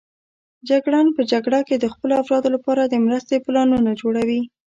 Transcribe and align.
جګړن 0.69 1.07
په 1.15 1.21
جګړه 1.31 1.59
کې 1.67 1.75
د 1.77 1.85
خپلو 1.93 2.13
افرادو 2.21 2.49
لپاره 2.55 2.81
د 2.85 2.93
مرستې 3.05 3.35
پلانونه 3.45 3.91
جوړوي. 4.01 4.41